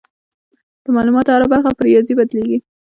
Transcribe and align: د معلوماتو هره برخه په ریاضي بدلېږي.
د 0.83 0.85
معلوماتو 0.95 1.33
هره 1.35 1.45
برخه 1.53 1.69
په 1.77 1.81
ریاضي 1.87 2.13
بدلېږي. 2.19 2.57